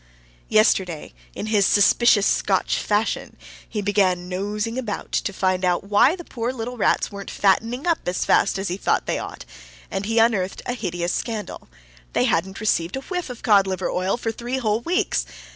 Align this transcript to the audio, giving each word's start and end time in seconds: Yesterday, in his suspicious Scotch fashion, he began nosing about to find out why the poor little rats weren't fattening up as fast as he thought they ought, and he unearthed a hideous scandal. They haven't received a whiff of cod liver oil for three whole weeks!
Yesterday, 0.49 1.13
in 1.35 1.45
his 1.45 1.63
suspicious 1.67 2.25
Scotch 2.25 2.79
fashion, 2.79 3.37
he 3.69 3.83
began 3.83 4.27
nosing 4.27 4.79
about 4.79 5.11
to 5.11 5.31
find 5.31 5.63
out 5.63 5.83
why 5.83 6.15
the 6.15 6.23
poor 6.23 6.51
little 6.51 6.75
rats 6.75 7.11
weren't 7.11 7.29
fattening 7.29 7.85
up 7.85 7.99
as 8.07 8.25
fast 8.25 8.57
as 8.57 8.67
he 8.69 8.77
thought 8.77 9.05
they 9.05 9.19
ought, 9.19 9.45
and 9.91 10.07
he 10.07 10.17
unearthed 10.17 10.63
a 10.65 10.73
hideous 10.73 11.13
scandal. 11.13 11.69
They 12.13 12.23
haven't 12.23 12.59
received 12.59 12.95
a 12.95 13.01
whiff 13.01 13.29
of 13.29 13.43
cod 13.43 13.67
liver 13.67 13.91
oil 13.91 14.17
for 14.17 14.31
three 14.31 14.57
whole 14.57 14.81
weeks! 14.81 15.27